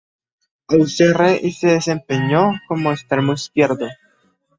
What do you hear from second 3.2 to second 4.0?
izquierdo.